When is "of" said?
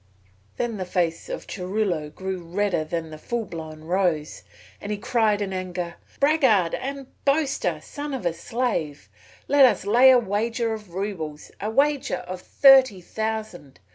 1.29-1.45, 8.15-8.25, 10.73-10.95, 12.27-12.41